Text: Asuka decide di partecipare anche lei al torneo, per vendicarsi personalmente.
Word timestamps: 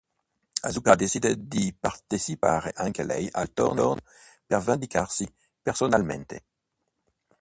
Asuka 0.63 0.95
decide 0.95 1.35
di 1.37 1.75
partecipare 1.79 2.73
anche 2.75 3.03
lei 3.03 3.29
al 3.33 3.53
torneo, 3.53 3.97
per 4.47 4.59
vendicarsi 4.59 5.31
personalmente. 5.61 6.43